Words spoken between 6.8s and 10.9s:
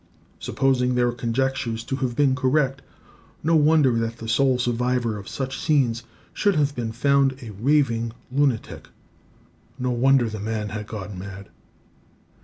found a raving lunatic, no wonder the man had